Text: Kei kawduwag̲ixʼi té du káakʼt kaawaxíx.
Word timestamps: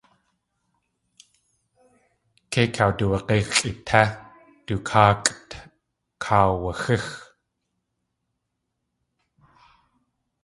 Kei 2.51 2.67
kawduwag̲ixʼi 2.75 3.71
té 3.87 4.01
du 4.65 4.75
káakʼt 4.89 5.49
kaawaxíx. 6.23 7.07